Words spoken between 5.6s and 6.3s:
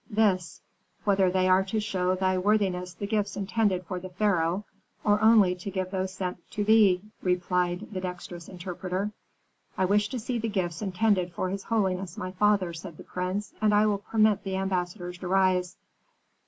give those